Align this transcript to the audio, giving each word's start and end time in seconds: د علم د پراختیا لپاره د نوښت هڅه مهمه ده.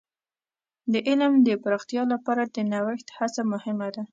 د 0.91 0.93
علم 1.07 1.33
د 1.47 1.49
پراختیا 1.63 2.03
لپاره 2.13 2.43
د 2.55 2.57
نوښت 2.71 3.07
هڅه 3.17 3.41
مهمه 3.51 3.87
ده. 3.95 4.03